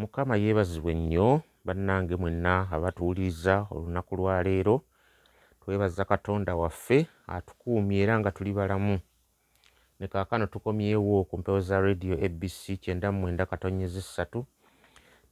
[0.00, 1.28] mukama yeebazibwe nnyo
[1.64, 4.76] bannange mwenna abatuwuliriza olunaku lwaleero
[5.60, 8.98] twebaza katonda waffe atukuumye era nga tuli balamu.
[10.00, 14.46] Ne kaakano tukomyewo ku mpewo za radio abc kyenda mu mwenda katonyeza essatu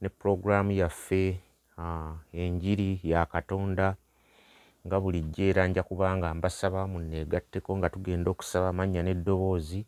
[0.01, 1.39] ne puroguraamu yaffe
[2.33, 3.95] enjiri ya katonda
[4.87, 9.85] nga bulijjo era nja kubanga mbasaba munneegatteko nga tugenda okusaba amannya n'eddoboozi.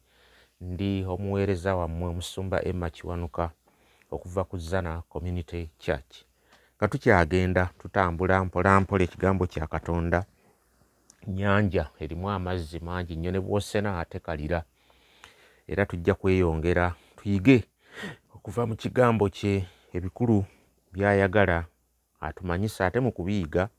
[0.61, 3.51] Ndi omuweereza wammwe omusumba emma kiwanuka
[4.11, 6.23] okuva ku zana community church.
[6.77, 10.25] Nga tukyagenda tutambula mpola mpola ekigambo kya katonda.
[11.27, 14.63] Nyanja erimu amazzi mangi nnyo ne bwosena ate kalira.
[15.68, 17.63] Era tujja kweyongera tuyige
[18.35, 20.46] okuva mu kigambo kye ebikulu
[20.93, 21.65] byayagala
[22.19, 23.69] atumanyisa ate mu kubiyiga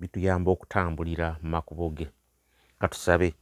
[0.00, 2.06] bituyamba okutambulira mu makubo ge.
[2.80, 3.34] Katusabe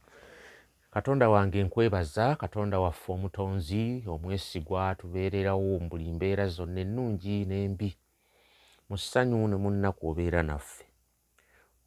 [0.97, 7.89] katonda wange nkwebaza katonda waffe omutonzi omwesigwa tubeererawo mu buli mbeera zonna ennungi n'embi.
[8.89, 10.85] Mu ssanyu ne munnaku obeera naffe.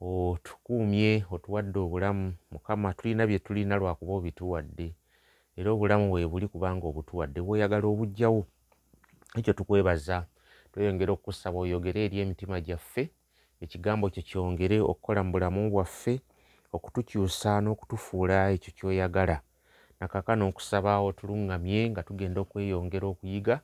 [0.01, 2.27] Otukuumye otuwadde obulamu.
[2.53, 4.95] Mukama tulina bye tulina lwakuba obituwadde.
[5.59, 8.47] Era obulamu bwe buli kubanga obutuwadde bweyagala obujjawo
[9.39, 10.17] ekyo tukwebaza
[10.71, 13.03] tweyongera okukusaba oyogere eri emitima gyaffe
[13.65, 16.15] ekigambo kyo kyongere okukola mu bulamu bwaffe
[16.73, 19.37] okutukyusa n'okutufuula ekyo kyoyagala.
[20.01, 23.57] Nakakano nkusaba otuluŋŋamye nga tugenda okweyongera okuyiga.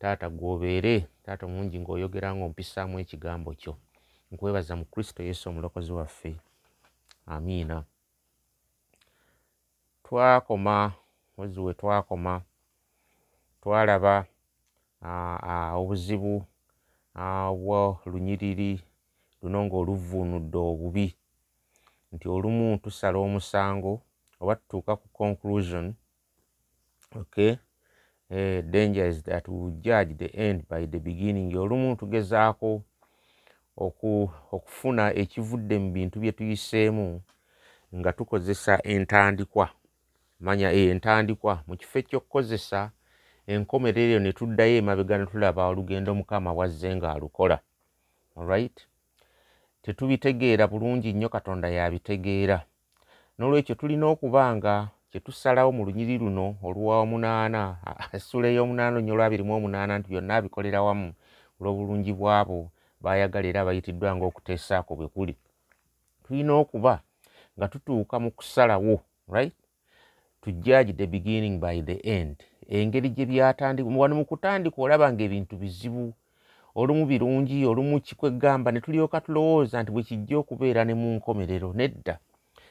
[0.00, 3.72] Taata gwobeere taata omulungi ng'oyogera ng'ompisaamu ekigambo kyo.
[4.30, 6.32] Nkwebaza mu kristo yesu omulokozi waffe.
[7.26, 7.84] Amiina.
[10.04, 10.92] Twakoma
[11.36, 12.42] mwezi we twakoma
[13.60, 14.26] twalaba
[15.80, 16.44] obuzibu
[17.62, 18.80] bwa lunyiriri
[19.42, 21.06] luno ng'oluvuunudde obubi
[22.12, 24.02] nti olumu tusala omusango
[24.40, 25.94] oba tutuuka ku conclusion
[27.16, 27.56] okay?
[28.30, 31.56] Uh, danger is that we judge the end by the beginning.
[31.56, 32.82] Olumu tugezaako
[33.76, 37.22] oku, okufuna ekivudde mu bintu bye tuyiseemu
[37.94, 39.68] nga tukozesa entandikwa.
[40.40, 42.90] Manya e, entandikwa mu kifo ekyokukozesa
[43.46, 47.60] enkomerero ne tuddayo emabega ne tulaba olugendo mukama bwazze ng'alukola.
[48.36, 48.86] Alright
[49.82, 52.58] tetubitegeera bulungi nnyo katonda yabitegeera.
[53.36, 54.74] N'olwekyo tulina okuba nga
[55.10, 57.62] kyetusalawo mu lunyiri luno oluwa omunaana
[58.16, 61.08] essula ey'omunaana nnyo olwabiri mu omunaana nti byonna abikolera wamu
[61.58, 62.58] olw'obulungi bwabo
[63.02, 65.34] bayagala era bayitiddwa ng'okuteesaako bwe kuli.
[66.24, 66.94] Tulina okuba
[67.56, 68.94] nga tutuuka mu kusalawo
[69.34, 69.56] right?
[70.42, 72.36] To judge the beginning by the end.
[72.70, 76.14] Engeri gye byatandika wano mu kutandika olaba ng'ebintu bizibu
[76.80, 82.14] olumu birungi olumu kikwegamba ne tulyoka tulowooza nti bwe kijja okubeera ne mu nkomerero nedda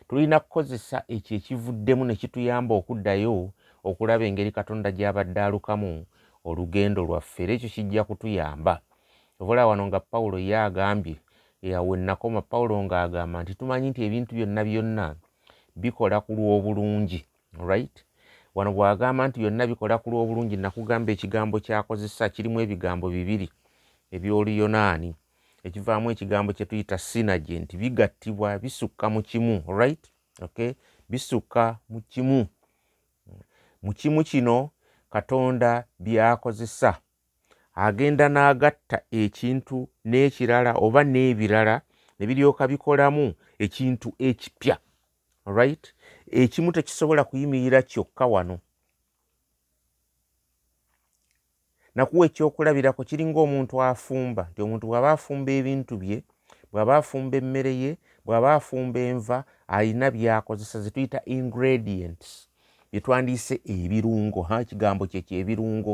[0.08, 3.36] tulina kukozesa ekyo ekivuddemu ne kituyamba okuddayo
[3.90, 5.92] okulaba engeri katonda gy'abadde alukamu
[6.50, 7.44] olugendo lwaffe.
[7.44, 8.82] Era ekyo kijja kutuyamba.
[9.40, 11.16] Obola wano nga pawulo ye agambye
[11.62, 15.06] yawe nakoma pawulo ng'agamba nti tumanyi nti ebintu byonna byonna
[15.82, 17.20] bikola ku lw'obulungi.
[17.70, 17.96] Right?
[18.56, 23.48] Wano bw'agamba nti byonna bikola ku lw'obulungi nakugamba ekigambo kyakozesa kirimu ebigambo bibiri
[24.12, 25.16] ebyoluyonaani
[25.64, 30.12] ekivaamu ekigambo kye tuyita sinaje nti bigattibwa bisukka mu kimu right
[30.42, 30.74] okay?
[31.10, 32.48] Bisukka mu kimu.
[33.84, 34.70] Mu kimu kino
[35.10, 36.98] katonda byakozesa.
[37.76, 41.82] Agenda n'agatta ekintu n'ekirala oba n'ebirala
[42.20, 44.78] ne biryoka bikolamu ekintu ekipya
[45.46, 45.94] right
[46.32, 48.60] ekimu tekisobola kuyimirira kyokka wano
[51.96, 56.18] nakuwa ekyokulabirako kiringa omuntu afumba nti omuntu bw'aba afumba ebintu bye
[56.72, 57.92] bw'aba afumba emmere ye
[58.26, 59.38] bw'aba afumba enva
[59.76, 62.30] alina byakozesa zetuyita ingredients.
[62.92, 65.94] Byetwandiise ebirungo ha ekigambo kyekyo ebirungo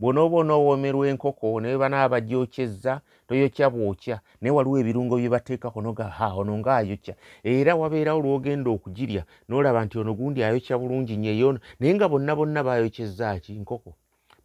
[0.00, 2.92] bw'onooba onoowomerwa enkoko naye banaaba bagyokyezza
[3.28, 7.14] toyokya bwokya naye waliwo ebirungo bye bateekako noga ha ono ngaayokya
[7.44, 12.32] era wabeerawo lwogenda okugirya n'olaba nti ono gundi ayokya bulungi nnyo eyono naye nga bonna
[12.38, 13.92] bonna bayokyezza ki nkoko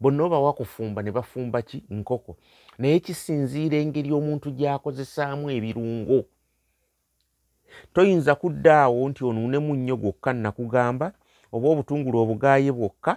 [0.00, 1.82] bonna oba wakufumba ne bafumba ki?
[1.90, 2.36] Nkoko.
[2.78, 6.24] Naye kisinziira engeri omuntu gy'akozesaamu ebirungo.
[7.92, 11.12] Toyinza kuddaawo nti onuunemu nnyo gwokka nakugamba
[11.52, 13.12] oba obutungulu obugaaye bwokka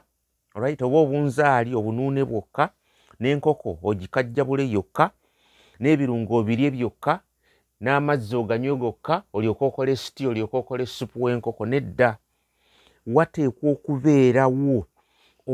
[0.55, 2.63] right oba obunzaali obunuune bwokka
[3.19, 5.05] n'enkoko ogikajjabule yokka
[5.79, 7.13] n'ebirungo obirye byokka
[7.83, 12.17] n'amazzi oganywe gokka olyoke okole siti olyoke okole supu w'enkoko nedda.
[13.15, 14.85] Wateekwa okubeerawo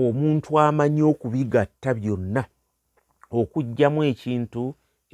[0.01, 2.43] omuntu amanyi okubigatta byonna
[3.39, 4.63] okuggyamu ekintu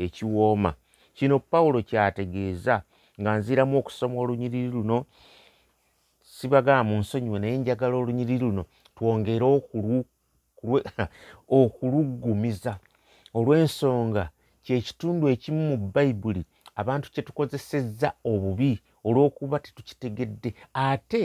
[0.04, 0.72] ekiwooma.
[1.18, 2.76] Kino pawulo kyategeeza
[3.20, 4.98] nga nziramu okusoma olunyiriri luno
[6.34, 8.64] sibagamba mu nsonyiwe naye njagala olunyiriri luno
[8.96, 9.46] twongere
[11.60, 12.74] okuluggumiza
[13.38, 14.24] olw'ensonga
[14.64, 16.42] kyekitundu ekimu mu bayibuli
[16.82, 18.72] abantu kye tukozesezza obubi
[19.08, 20.50] olw'okuba tetukitegedde.
[20.74, 21.24] Ate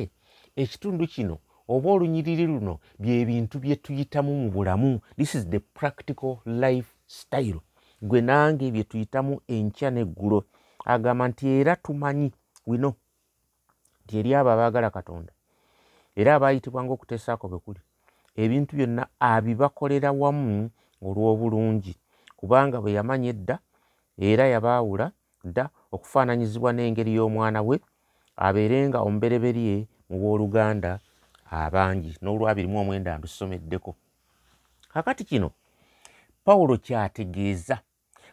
[0.62, 1.36] ekitundu kino
[1.68, 7.60] oba olunyiriri luno byebintu bye tuyitamu mu bulamu this is the practical life style
[8.02, 10.44] gwe nange bye tuyitamu enkya n'eggulo.
[10.84, 12.32] Agamba nti era tumanyi
[12.66, 12.94] wino
[14.04, 15.32] nti eri abo abaagala katonda.
[16.16, 17.80] Era abaayitibwanga okuteesaako bwe kuli.
[18.36, 20.70] Ebintu byonna abibakolera wamu
[21.02, 21.94] olw'obulungi
[22.36, 23.56] kubanga bwe yamanya edda
[24.18, 25.12] era yabaawula
[25.44, 25.64] dda
[25.94, 27.76] okufaananyizibwa n'engeri y'omwana we
[28.36, 31.00] abeerenga omubereberye mu booluganda
[31.50, 33.94] abangi n'olwabirimu omwenda mbisomeddeko
[34.92, 35.50] kakati kino
[36.44, 37.76] pawulo kyategeeza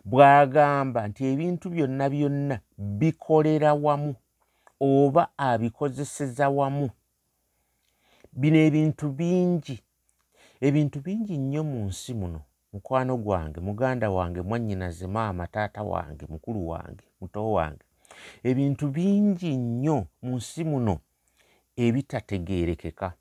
[0.06, 2.56] bw'agamba nti ebintu byonna byonna
[3.00, 4.12] bikolera wamu
[4.80, 6.90] oba abikozeseza wamu.
[8.40, 9.78] Bino ebintu bingi
[10.68, 12.42] ebintu bingi nnyo mu nsi muno.
[12.74, 17.86] Mukwano gwange muganda wange mwannyinaze maama taata wange mukulu wange muto wange.
[18.44, 21.00] Ebintu bingi nnyo mu nsi muno
[21.76, 23.14] ebitategeerekeka.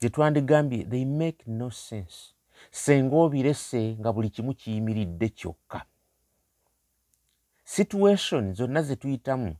[0.00, 2.34] Gye twandigambye they make no sense.
[2.70, 5.84] Senga obirese nga buli kimu kiyimiridde kyokka.
[7.64, 9.56] Situation zonna ze tuyitamu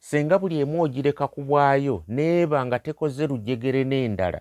[0.00, 4.40] senga buli emu ogireka ku bwayo neeba nga tekoze lujegere n'endala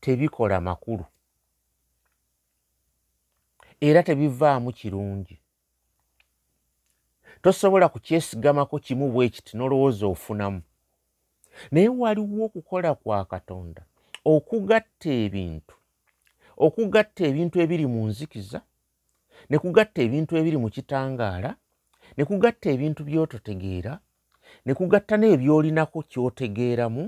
[0.00, 1.04] tebikola makulu.
[3.80, 5.40] Era tebivaamu kirungi.
[7.42, 10.62] Tosobola kukyesigamako kimu bwe kiti n'olowooza ofunamu
[11.72, 13.82] naye waliwo okukola kwa katonda
[14.24, 15.74] okugatta ebintu
[16.66, 18.60] okugatta ebintu ebiri mu nzikiza
[19.50, 21.50] ne kugatta ebintu ebiri mu kitangaala
[22.16, 23.92] ne kugatta ebintu by'ototegeera
[24.64, 27.04] ne kugatta n'ebyolinako ky'otegeeramu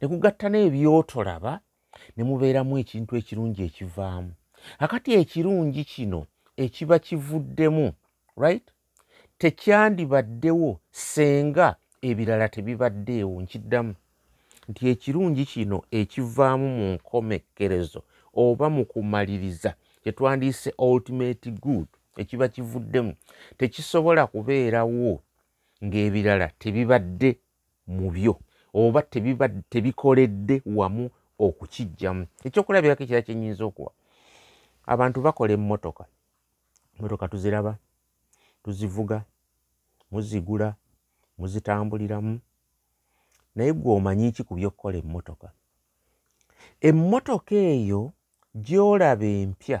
[0.00, 1.52] ne kugatta n'ebyotolaba
[2.16, 4.32] ne mubeeramu ekintu ekirungi ekivaamu.
[4.84, 6.20] Akati ekirungi kino
[6.64, 7.86] ekiba kivuddemu
[8.42, 8.66] right?
[9.40, 11.68] Tekyandibaddewo senga
[12.02, 13.94] ebirala tebibaddeewo nkiddamu
[14.68, 18.00] nti ekirungi kino ekivaamu mu nkomekkerezo
[18.34, 23.14] oba mu kumaliriza kyetwandiise ultimate good ekiba kivuddemu.
[23.58, 25.22] Tekisobola kubeerawo
[25.84, 27.38] ng'ebirala tebibadde
[27.86, 28.34] mu byo
[28.74, 29.02] oba
[29.70, 33.92] tebikoledde wamu okukijjamu ekyokulabirako ekira kyenyinza okuwa
[34.86, 36.04] abantu bakola emmotoka.
[36.96, 37.78] Emmotoka tuziraba
[38.62, 39.24] tuzivuga
[40.10, 40.74] muzigula
[41.38, 42.40] muzitambuliramu.
[43.54, 45.48] Naye gwe omanyiki ku byokkola emmotoka?
[46.80, 48.12] Emmotoka eyo
[48.54, 49.80] gy'olaba empya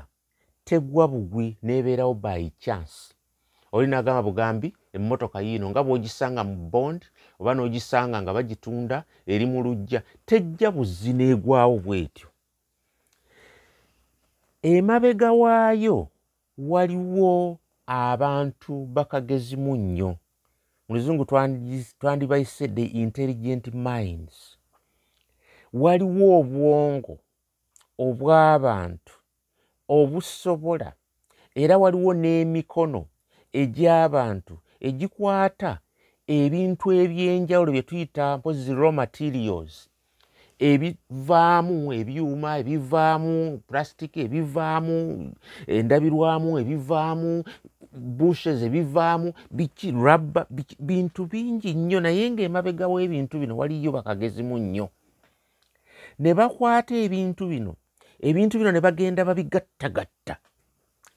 [0.64, 3.14] tegwa bugwi n'ebeerawo by chance.
[3.72, 7.02] Oli nagamba bugambi emmotoka yiino nga bw'ogisanga mu bond
[7.40, 12.28] oba n'ogisanga nga bagitunda eri mu lujja tejja buzzi n'egwawo bw'etyo.
[14.62, 16.08] Emabega waayo
[16.58, 20.16] waliwo abantu bakagezimu nnyo
[20.88, 21.24] mu luzungu
[22.00, 24.58] twandibayise the intelligent minds.
[25.72, 27.18] Waliwo obwongo
[27.98, 29.14] obw'abantu
[29.88, 30.92] obusobola
[31.54, 33.02] era waliwo n'emikono
[33.60, 35.72] egy'abantu egikwata
[36.26, 39.88] ebintu ebyenjawulo bye tuyita mpozi raw materials.
[40.58, 44.96] Ebivaamu ebyuma ebivaamu pulasitiki ebivaamu
[45.66, 47.44] endabirwamu ebivaamu
[47.98, 50.46] bushes ebivaamu biki rabba
[50.78, 52.00] bintu bingi nnyo.
[52.00, 54.88] Naye ng'emabegawo ebintu bino waliyo bakagezimu nnyo.
[56.18, 57.74] Ne bakwata ebintu bino.
[58.20, 60.36] Ebintu bino ne bagenda babigattagatta.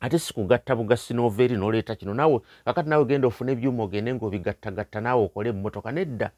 [0.02, 2.14] Ate sikugatta bugasi noova eri noleeta kino.
[2.14, 6.32] Naawe akati naawe genda ofuna ebyuma ogende ngaobigattagatta naawe okole emmotoka nedda.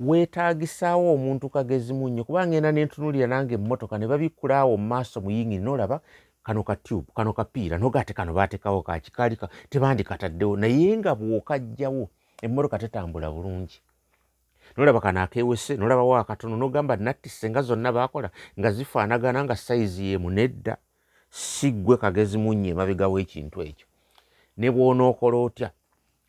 [0.00, 6.00] Weetagisaawo omuntu kagezi munnyo kuba ngenda nentunulira nange emmotoka ne babikulaawo mu maaso muyingi nolaba
[6.44, 9.38] kano ka tube kano kapiira nogate kano baatekawo kakikaali
[9.70, 12.08] tebandikataddewo naye nga bwokajjawo
[12.42, 13.80] emmotoka tetambula bulungi.
[14.76, 20.30] Nolaba kano akewese nolabawo akatono nogamba nattise nga zonna bakola nga zifaanagana nga sayizi yemu
[20.30, 20.76] nedda
[21.30, 23.86] siggwe kagezi munnyo emabegawo ekintu ekyo.
[24.56, 25.70] Ne bwonookola otya?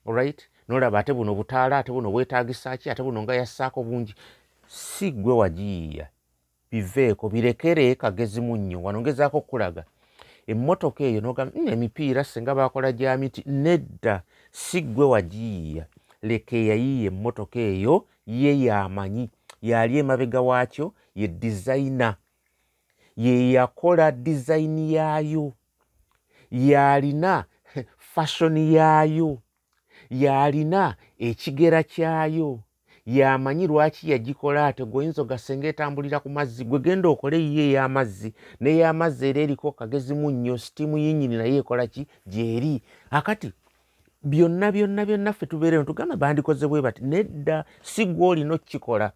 [0.05, 4.13] Olright nolaba ate buno butaala ate buno bwetagisa ki ate buno nga yassaako bungi?
[4.67, 6.07] Si gwe wagiyiya
[6.71, 9.83] biveeko birekere kagezi munnyo wano ngezaako okulaga
[10.47, 15.85] emmotoka eyo nogamba mm, emipiira singa bakola gya miti nedda si gwe wagiyiya
[16.21, 19.29] leka eyayiiya emmotoka eyo ye yamanyi
[19.61, 22.15] yali emabega waakyo ye dizayina.
[23.15, 25.53] Ye yakola dizayini yaayo
[26.51, 27.45] yalina
[27.97, 29.37] fashoni yaayo
[30.09, 32.59] yalina ekigera kyayo
[33.05, 34.85] yamanyi lwaki yagikola ate?
[34.85, 40.31] Gweoyinza ogasenga etambulira ku mazzi gwe genda okole yiyo ey'amazzi n'ey'amazzi era eriko kagezi mu
[40.31, 42.07] nnyo sitiimu yinyini naye ekola ki?
[42.27, 42.81] Gyeri.
[43.11, 43.51] Akati
[44.23, 49.11] byonna byonna byonna ffe tubeereno tugamba bandikoze bwe bati nedda si gwe olina okukikola.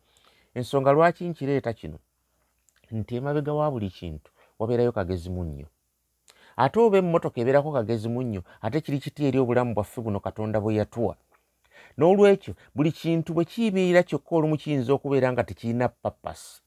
[0.53, 2.00] Ensonga lwaki nkireeta kino?
[2.91, 5.67] Nti emabega wa buli kintu wabeerayo kagezi mu nnyo
[6.58, 10.60] ate oba emmotoka ebeerako kagezi mu nnyo ate kiri kiti eri obulamu bwaffe buno katonda
[10.60, 11.15] bwe yatuwa
[11.98, 16.62] n'olwekyo buli kintu bwe kiyimirira kyokka olumu kiyinza okubeera nga tekirina papasi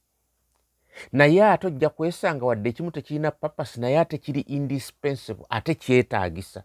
[1.13, 6.63] naye ate ojja kwesanga wadde ekimu tekirina papasi naye ate kiri indispensable ate kyetaagisa.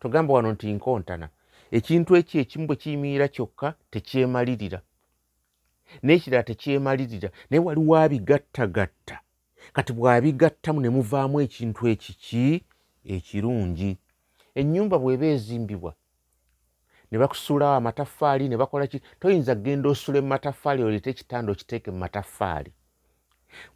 [0.00, 1.28] Togamba wano nti nkontana
[1.70, 4.80] ekintu ekyo ekimu bwe kiyimirira kyokka tekyemalirira.
[6.04, 9.16] N'ekirala tekyemalirira naye waliwo abigattagatta
[9.72, 12.64] kati bw'abigattamu ne muvaamu ekintu ekiki
[13.14, 13.90] ekirungi.
[14.54, 15.92] Ennyumba bw'eba ezimbibwa
[17.10, 19.00] ne bakusuulawo amataffaali ne bakola ki?
[19.20, 22.72] Toyinza kgenda osula mumataffaali oleete ekitanda okiteeke mu mataffaali.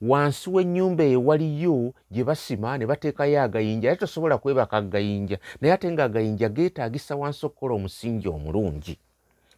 [0.01, 5.91] Wansi w'ennyumba eyo waliyo gye basima ne bateekayo agayinja ate tosobola kwebaka agayinja naye ate
[5.91, 8.99] nga agayinja geetaagisa wansi okukola omusingi omulungi.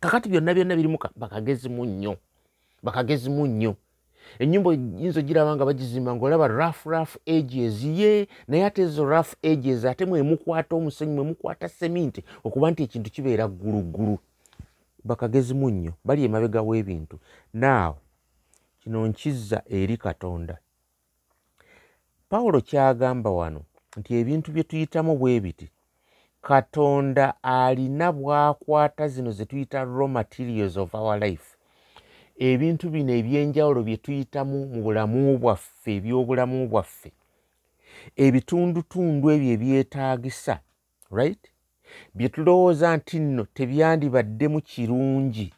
[0.01, 2.17] Kakati byonna byonna birimu bakagezi mu nnyo
[2.83, 3.77] bakagezi mu nnyo
[4.39, 9.85] enyumba yinza ogiraba nga bagizimba ngaolaba raf raf ages ye naye ate ezo raf ages
[9.85, 14.19] ate mwemukwata omusenyi mwemukwata seminti okuba nti ekintu kibeera gguluggulu
[15.05, 17.17] bakagezi mu nnyo bali emabega w'ebintu.
[17.53, 17.97] Naawe
[18.81, 20.59] kino nkizza eri katonda.
[22.29, 23.61] Pawulo kyagamba wano
[23.97, 25.67] nti ebintu bye tuyitamu bwe biti
[26.43, 31.54] katonda alina bw'akwata zino ze tuyita raw materials of our life
[32.39, 37.11] ebintu bino ebyenjawulo bye tuyitamu mu bulamu bwaffe ebyobulamu bwaffe
[38.25, 40.55] ebitundutundu ebyo ebyetaagisa
[41.19, 41.43] right?
[42.15, 45.49] Bye tulowooza nti nno tebyandibaddemu kirungi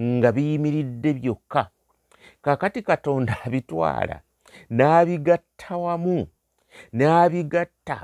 [0.00, 1.62] nga biyimiridde byokka.
[2.42, 4.16] Kakati katonda abitwala
[4.76, 6.26] n'abigatta wamu
[6.96, 7.98] n'abigatta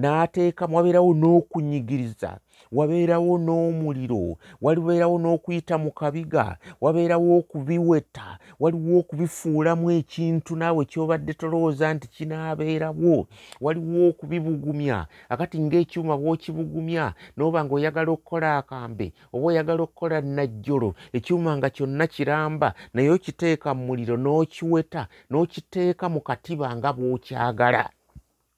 [0.00, 2.30] n'ateekamu wabeerawo n'okunyigiriza
[2.72, 12.06] wabeerawo n'omuliro walibeerawo n'okuyita mu kabiga wabeerawo okubiweta waliwo okubifuulamu ekintu naawe kyobadde tolowooza nti
[12.14, 13.26] kinaabeerawo
[13.60, 15.06] waliwo okubibugumya.
[15.28, 17.04] Akati ng'ekyuma bw'okibugumya
[17.36, 23.82] n'oba ng'oyagala okukola akambe oba oyagala okukola najjolo ekyuma nga kyonna kiramba naye okiteeka mu
[23.88, 27.84] muliro n'okiweta n'okiteeka mu katiba nga bw'okyagala.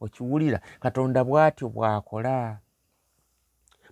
[0.04, 2.63] Okiwulira katonda bw'atyo bw'akola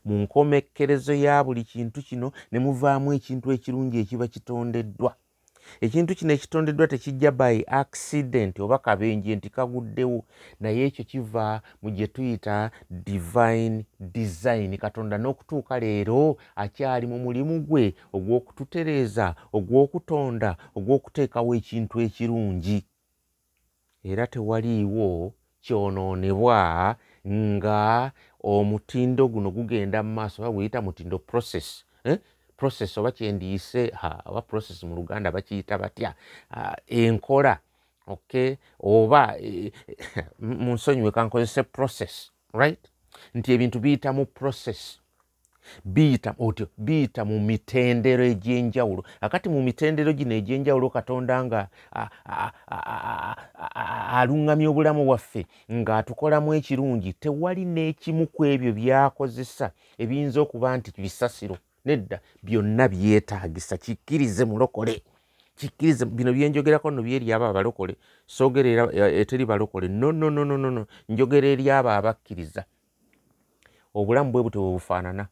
[0.05, 5.13] mu nkomekkerezo ya buli kintu kino ne muvaamu ekintu ekirungi ekiba kitondeddwa
[5.81, 10.25] ekintu kino ekitondeddwa tekijja by accident oba kabenje nti kaguddewo
[10.61, 14.77] naye ekyo kiva mu gye tuyita divine design.
[14.77, 22.79] Katonda n'okutuuka leero akyali mu mulimu gwe ogw'okututereeza ogw'okutonda ogw'okuteekawo ekintu ekirungi.
[24.11, 25.33] Era tewaliiwo
[25.63, 26.97] kyonoonebwa
[27.29, 32.19] nga omutindo guno gugenda mu maaso oba guyita mutindo process eh?
[32.57, 33.93] process oba kyendiyise
[34.27, 36.15] oba process mu luganda bakiyita batya?
[36.87, 37.59] Enkola
[38.07, 39.73] okay oba e,
[40.39, 42.89] mu nsonyiwe kankozese process right?
[43.35, 45.02] Nti ebintu biyita mu process
[45.85, 49.05] biyita otyo biyita mu mitendero egy'enjawulo.
[49.21, 51.69] Akati mu mitendero gino egy'enjawulo katonda nga
[54.19, 61.57] aluŋŋamya obulamu bwaffe ng'atukolamu ekirungi tewali n'ekimu ku ebyo by'akozesa ebiyinza okuba nti bisasiro.
[61.85, 65.03] Nedda byonna byetaagisa kikkirize mulokole.
[65.57, 67.95] Kikkirize bino byenjogerako nno byeri abo abalokole
[68.27, 69.89] soogera eteri balokole.
[69.89, 72.65] Nonononono njogera eri abo abakkiriza.
[73.95, 75.27] Obulamu bwe butwe bwe bufaanana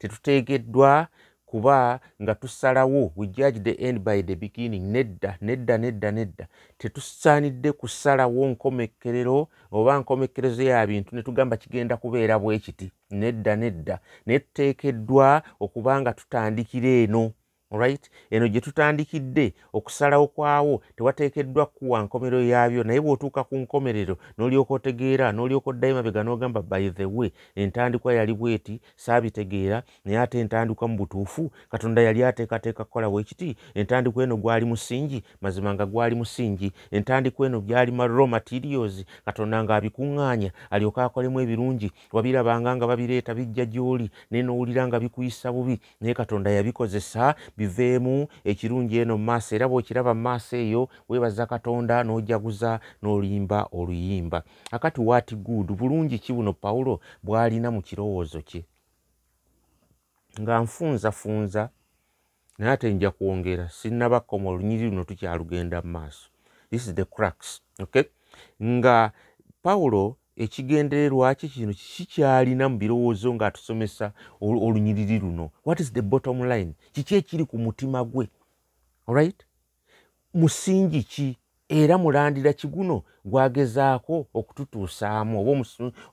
[0.00, 1.08] tetuteekeddwa
[1.50, 6.44] kuba nga tusalawo we judge the end by the beginning nedda nedda nedda nedda.
[6.78, 12.92] Tetusaanidde kusalawo nkomekkerero oba nkomekkerezo ya bintu ne tugamba kigenda kubeera bwe kiti.
[13.10, 13.98] Nedda nedda.
[14.26, 17.32] Naye tuteekeddwa okuba nga tutandikira eno
[17.70, 24.74] right eno gye tutandikidde okusalawo kwawo tewateekeddwa kuwa nkomerero yaabyo naye bw'otuuka ku nkomerero n'olyoka
[24.74, 30.88] otegeera n'olyoka oddayo mabega n'ogamba by the way entandikwa yali bweti saabitegeera naye ate entandikwa
[30.88, 36.72] mu butuufu katonda yali ateekateeka kukola bwekiti entandikwa eno gwali musingi mazima nga gwali musingi
[36.90, 43.64] entandikwa eno byali ma raw materials katonda ng'abikuŋŋaanya alyoka akolemu ebirungi wabirabanga nga babireeta bijja
[43.64, 49.52] gy'oli naye n'owulira nga bikuyisa bubi naye katonda yabikozesa biveemu ekirungi eno mu maaso.
[49.54, 54.42] Era bw'okiraba mu maaso eyo weebaza katonda n'ojaguza n'oluyimba oluyimba.
[54.72, 56.52] Akati waati good bulungi ki buno?
[56.56, 58.64] Pawulo bw'alina mu kirowoozo kye.
[60.40, 61.68] Nga nfunzafunza
[62.58, 66.28] naye ate nja kwongera sinnabakoma olunyiri luno tukyalugenda mu maaso.
[66.70, 68.04] This is the crux okay?
[68.62, 69.12] Nga
[69.62, 75.50] pawulo ekigendererwa ki kino kikyalina mu birowoozo ng'atusomesa olunyiriri luno?
[75.66, 76.72] What is the bottom line?
[76.92, 78.28] Kiki ekiri ku mutima gwe?
[79.08, 79.44] Alright
[80.34, 81.36] musingi ki?
[81.68, 85.64] Era mulandira kiguno gwagezaako okututuusaamu oba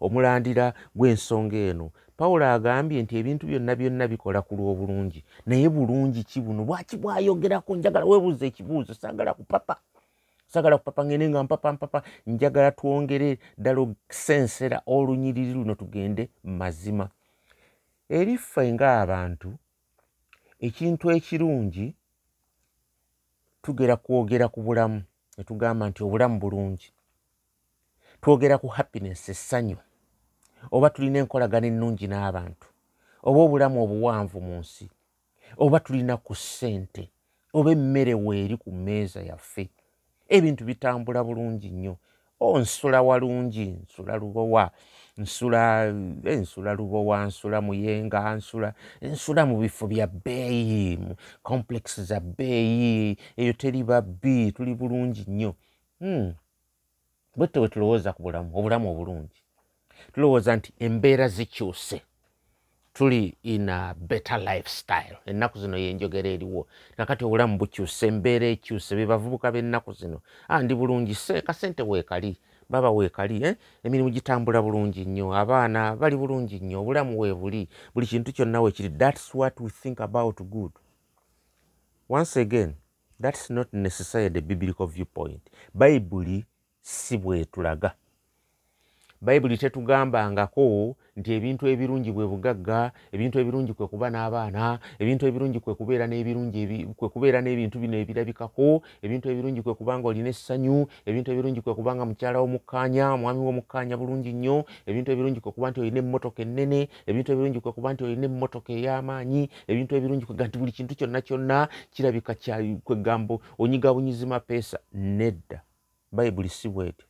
[0.02, 1.92] omulandira gw'ensonga eno?
[2.18, 6.62] Pawulo agambye nti ebintu byonna byonna bikola ku lw'obulungi naye bulungi ki buno?
[6.66, 8.06] Lwaki bwayogerako njagala?
[8.06, 9.76] Weebuuza ekibuuzo saagala kupapa
[10.48, 17.10] saagala kupapa ngende nga mpapa mpapa njagala twongere ddala okusensera olunyiriri luno tugende mazima.
[18.10, 19.50] Eriffe ng'abantu
[20.60, 21.96] ekintu ekirungi
[23.62, 25.04] tugera kwogera ku bulamu
[25.38, 26.90] ne tugamba nti obulamu bulungi.
[28.22, 29.78] Twogera ku happiness essanyu
[30.72, 32.68] oba tulina enkolagana ennungi n'abantu
[33.28, 34.86] oba obulamu obuwanvu mu nsi
[35.58, 37.04] oba tulina ku ssente
[37.54, 39.70] oba emmere weeri ku mmeeza yaffe
[40.30, 41.98] ebintu bitambula bulungi nnyo.
[42.40, 44.72] Onsula walungi nsula lubowa
[45.18, 45.86] nsula
[46.26, 53.54] ensula lubowa nsula muyenga nsula nsula mu bifo bya bbeeyi mu complex za bbeeyi eyo
[53.54, 55.56] teri babbi tuli bulungi nnyo.
[56.00, 56.34] Hmm.
[57.36, 59.42] bwette we tulowooza ku bulamu obulamu obulungi.
[60.14, 62.02] Tulowooza nti embeera zikyuse
[62.98, 65.18] tuli in a better lifestyle.
[65.26, 66.68] Ennaku zino yenjogera eriwo.
[66.98, 70.22] Nakati obulamu bukyuse embeera ekyuse bebavubuka b'ennaku zino.
[70.48, 72.38] Ah, ndi bulungi kasente weekali
[72.70, 73.56] baba weekali eh?
[73.84, 79.36] emirimu gitambula bulungi nnyo abaana bali bulungi nnyo obulamu weebuli buli kintu kyonna weekiri thats
[79.36, 80.72] what we think about good.
[82.10, 82.74] Once again
[83.22, 85.42] thats not necessary the biblical viewpoint.
[85.74, 86.46] Bayibuli
[86.82, 87.92] si bwetulaga
[89.22, 95.74] bayibuli tetugambangako nti ebintu ebirungi bwe bugagga ebintu ebirungi kwe kuba n'abaana ebintu ebirungi kwe
[95.74, 96.62] kubeera n'ebirungi
[96.98, 101.74] kwe kubeera n'ebintu bino ebirabikako ebintu ebirungi kwe kuba nga olina essanyu ebintu ebirungi kwe
[101.74, 106.40] kuba nga mukyala w'omukkaanya omwami w'omukkaanya bulungi nnyo ebintu ebirungi kwe kuba nti olina emmotoka
[106.46, 110.94] ennene ebintu ebirungi kwe kuba nti olina emmotoka ey'amaanyi ebintu ebirungi kwega nti buli kintu
[110.94, 112.34] kyonna kyonna kirabika
[112.86, 115.62] kwegambo onyiga bunyizima peesa nedda.
[116.12, 117.06] Bayibuli si bwetyo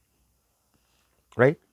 [1.38, 1.67] right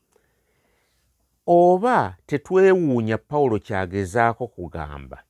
[1.46, 5.22] oba tetwewuunya pawulo kyagezaako kugamba.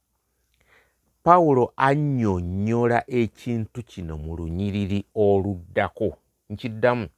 [1.22, 6.16] Pawulo annyonnyola ekintu kino mu lunyiriri oluddako.
[6.50, 7.08] Nkiddamu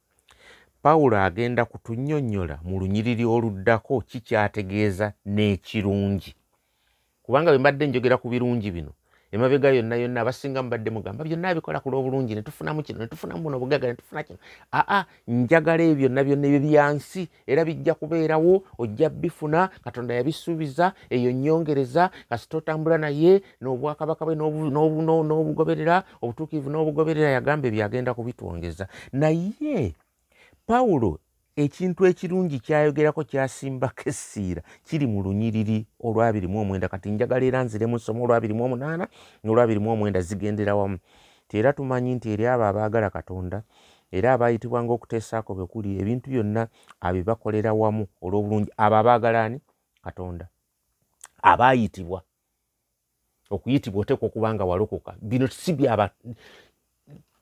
[0.81, 6.35] pawulo agenda kutunnyonnyola mu lunyiriri oluddako kikyategeeza n'ekirungi.
[7.23, 8.91] Kubanga bwe mbadde njogera ku birungi bino
[9.31, 13.87] emabega yonna yonna abasinga mubadde mugamba byonna bikola ku lw'obulungi netufunamu kino netufunamu buno obugaga
[13.87, 14.39] netufuna kino.
[14.73, 21.31] Aa njagala ebyo byonna byonna ebyo byansi era bijja kubeerawo ojja bifuna katonda yabisuubiza eyo
[21.31, 28.87] nyongereza kasita otambula naye n'obwakabaka bwe n'obugoberera obutuukivu n'obugoberera yagamba ebyagenda kubitwongeza.
[29.11, 29.93] Naye
[30.67, 31.19] pawulo
[31.57, 34.61] ekintu ekirungi kyayogerako kyasimbako essiira.
[34.85, 36.87] Kiri mu lunyiriri olwabirimu omwenda.
[36.87, 37.97] Kati njagala era nziremu
[38.65, 39.07] omunaana
[39.43, 40.99] nolwabirimu omwenda zigendera wamu.
[41.49, 43.63] Era tumanyi nti eri abo abaagala katonda
[44.11, 46.67] era abayitibwa ngaokuteesaako bwe kuli ebintu byonna
[47.01, 48.69] abibakolera wamu olw'obulungi.
[48.77, 49.57] Abo abaagalani
[50.03, 50.47] katonda.
[51.41, 52.21] Abaayitibwa.
[53.49, 55.15] Okuyitibwa oteeka okuba nga walokoka.
[55.21, 56.09] Bino si byaba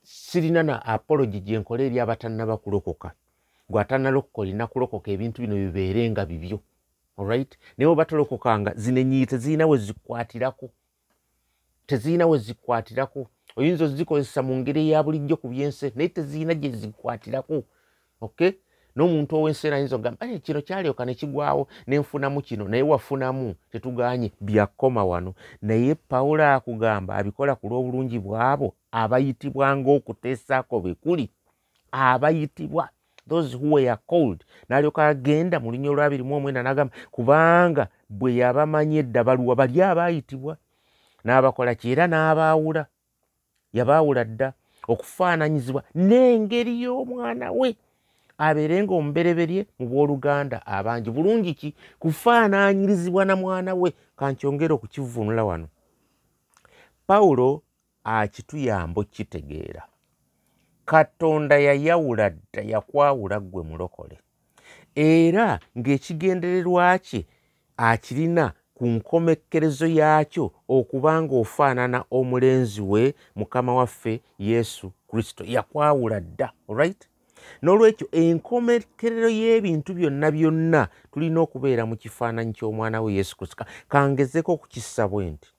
[0.04, 3.12] sirina na apologi gyenkola eri abatannaba kulokoka
[3.70, 6.60] gwatanalokola olina kulokoka ebintu bino bibeere nga bibyo
[7.18, 10.70] olright naye oba tolokokanga zino enyiyi tezirina we zikwatirako
[11.88, 17.64] tezirina we zikwatirako oyinza ozikozesa mu ngeri eya bulijjo ku byense naye tezirina gye zikwatirako
[18.22, 18.52] okay?
[18.96, 24.32] N'omuntu ow'enseera ayinza okugamba kino kyalyoka ne kigwawo nenfunamu kino naye wafunamu tetuganye.
[24.42, 25.34] Byakoma wano.
[25.62, 31.26] Naye pawulo akugamba abikola ku lw'obulungi bwabo abayitibwa ng'okuteesaako bwe kuli
[31.92, 32.90] abayitibwa
[33.28, 38.98] those who were called n'alyoka agenda mu linnya olwabiri mu omwenda n'agamba kubanga bwe yabamanyi
[38.98, 40.58] edda baluwa bali abaayitibwa
[41.26, 42.86] n'abakola ki era n'abaawula
[43.74, 44.54] yabaawula dda
[44.88, 47.76] okufaananyizibwa n'engeri y'omwana we
[48.38, 51.10] abeere nga omubereberye mu booluganda abangi.
[51.12, 51.70] Bulungi ki?
[52.00, 53.94] Kufaanaanyirizibwa na mwana we.
[54.18, 55.68] Kankyongere okukivunula wano.
[57.08, 57.62] Pawulo
[58.04, 59.84] akituyamba okkitegeera
[60.86, 64.20] katonda yayawula dda yakwawula ggwe mulokole.
[64.96, 67.26] Era ng'ekigendererwa kye
[67.78, 75.44] akirina ku nkomekkerezo yaakyo okuba nga ofaanana omulenzi we mukama waffe yesu kristo.
[75.48, 77.02] Yakwawula dda olright
[77.62, 83.66] n'olwekyo enkomekerero y'ebintu byonna byonna tulina okubeera mu kifaananyi ky'omwana we yesu kristo.
[83.90, 85.50] Kangezeko okukissa bwe nti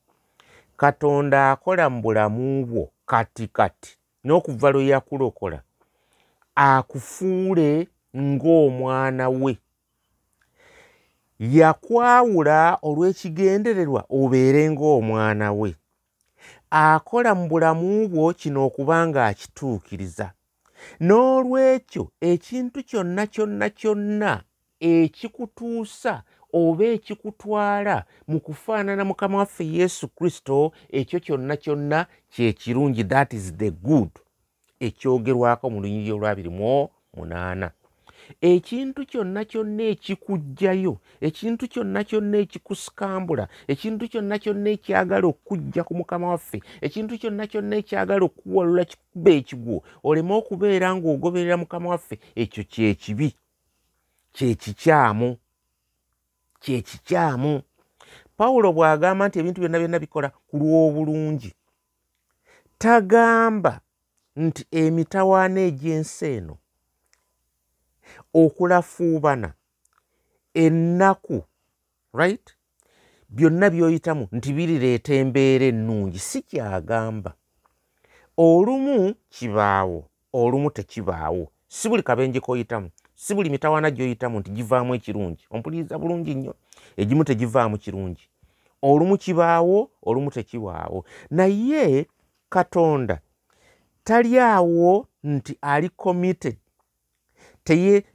[0.77, 5.59] katonda akola mu bulamu bwo kati kati n'okuva lwe yakulokola
[6.57, 9.53] akufuule ng'omwana we.
[11.39, 15.71] Yakwawula olw'ekigendererwa obeere ng'omwana we.
[16.71, 20.33] Akola mu bulamu bwo kino okuba ng'akituukiriza.
[21.07, 24.33] N'olwekyo ekintu kyonna kyonna kyonna
[24.81, 26.23] ekikutuusa
[26.61, 27.97] oba ekikutwala
[28.31, 31.99] mu kufaanana mukama waffe yesu kristo ekyo kyonna kyonna
[32.33, 34.13] kyekirungi that is the good.
[34.81, 37.69] Ekyogerwako mu lunyiri olwabiri mu munaana
[38.41, 46.27] ekintu kyonna kyonna ekikuggyayo ekintu kyonna kyonna ekikusikambula ekintu kyonna kyonna ekyagala okujja ku mukama
[46.33, 53.29] waffe ekintu kyonna kyonna ekyagala okuwalula kikuba ekigwo oleme okubeera ng'ogoberera mukama waffe ekyo kyekibi
[54.35, 55.37] kyekikyamu
[56.63, 57.63] kyekikyamu
[58.37, 61.51] pawulo bw'agamba nti ebintu byonna byonna bikola ku lw'obulungi
[62.79, 63.81] tagamba
[64.37, 66.55] nti emitawaana egy'ensi eno
[68.35, 69.49] okulafuubana
[70.55, 71.45] ennaku
[72.13, 72.57] right?
[73.29, 77.35] Byonna by'oyitamu nti birireeta embeera ennungi si kyagamba.
[78.37, 85.47] Olumu kibaawo olumu tekibaawo si buli kabenje koyitamu si buli mitawaana gy'oyitamu nti givaamu ekirungi
[85.51, 86.55] ompuliriza bulungi nnyo.
[86.97, 88.29] Egimu tegivaamu kirungi.
[88.83, 91.05] Olumu kibaawo olumu tekibaawo.
[91.31, 92.07] Naye
[92.49, 93.21] katonda
[94.05, 96.57] tali awo nti ali committed.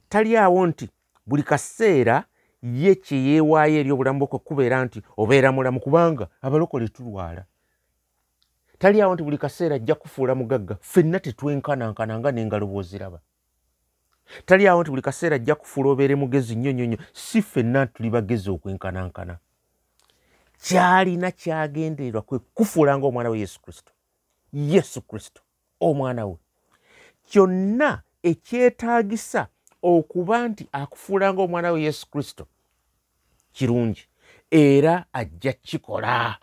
[0.08, 0.88] Tali awo nti
[1.26, 2.24] buli kaseera
[2.62, 7.44] ye kyeyeewaayo eri obulamu bwokwe kubeera nti obeera mulamu kubanga abalokole tulwala
[8.78, 13.20] tali awo nti buli kaseera ajja kufuula mugagga ffenna tetwenkanankana nga n'engalo bw'oziraba
[14.46, 18.10] tali awo nti buli kaseera ajja kufuula obeere mugezi nnyo nnyo nnyo si ffenna tuli
[18.10, 19.38] bagezi okwenkanankana
[20.62, 23.92] kyalina kyagendererwa kwe kufuula ngaomwana we yesu kristo.
[24.52, 25.42] Yesu kristo
[25.80, 26.36] omwana we.
[27.24, 29.48] Kyonna ekyetaagisa
[29.82, 32.46] okuba nti akufuula ngaomwana we yesu kristo
[33.52, 34.06] kirungi
[34.50, 36.38] era ajja kikola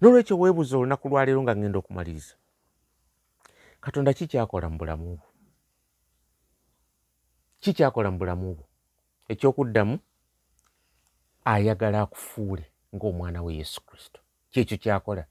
[0.00, 2.34] nolwekyo weebuuza olunaku lwaleero nga ngenda okumaliriza
[3.80, 5.27] katonda kikyakola mu bulamu bwo
[7.60, 8.64] kikyakola mu bulamu bwo?
[9.28, 9.98] Ekyokuddamu
[11.44, 14.20] ayagala akufuule ngaomwana we yesu kristo.
[14.50, 15.24] Kyekyo kyakola.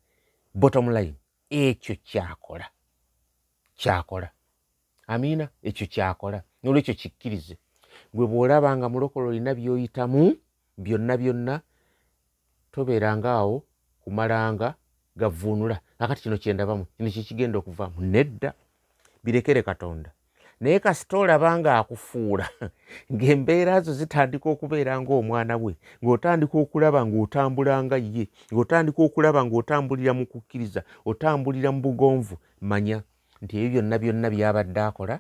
[0.54, 1.16] Bottom line
[1.50, 2.66] ekyo kyakola.
[3.76, 4.30] Kyakola.
[5.08, 6.44] Amiina ekyo kyakola.
[6.64, 7.58] Nolwekyo kikkirize.
[8.14, 10.38] Gwe bw'olaba nga mulokolo olina by'oyitamu
[10.78, 11.62] byonna byonna
[12.72, 13.64] tobeerangaawo
[14.04, 14.76] kumalanga
[15.16, 18.02] gavuunula akati kino kyendabamu kino kikigenda okuvaamu.
[18.02, 18.54] Nedda.
[19.24, 20.12] Birekere katonda
[20.62, 22.50] naye kasita olaba ng'akufuula
[23.14, 30.82] ng'embeera zo zitandika okubeera ng'omwana we ng'otandika okulaba ng'otambulanga ye ng'otandika okulaba ng'otambulira mu kukkiriza
[31.06, 32.36] otambulira mu bugonvu
[32.70, 32.98] manya
[33.42, 35.16] nti ebyo byonna byonna byabadde akola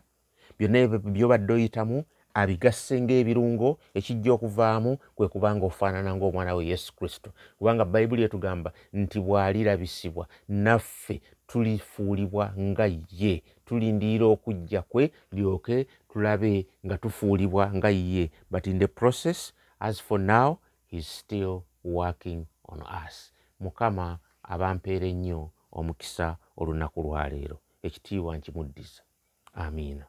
[0.57, 0.77] byonna
[1.15, 1.97] byobadde oyitamu
[2.37, 7.29] abigasse ngaebirungo ekijja okuvaamu kwe kubanga ofaanana ngaomwana we yesu kristo.
[7.57, 11.15] Kubanga bayibuli etugamba nti bw'alirabisibwa naffe
[11.47, 12.85] tulifuulibwa nga
[13.21, 15.77] ye tulindiira okujja kwe lyoke
[16.09, 16.53] tulabe
[16.85, 18.31] nga tufuulibwa nga ye.
[18.51, 20.59] But in the process as for now
[20.91, 23.33] heis still working on us.
[23.59, 27.57] Mukama abampeera ennyo omukisa olunaku lwaleero.
[27.85, 29.01] Ekitiibwa nkimuddiza.
[29.53, 30.05] Amiina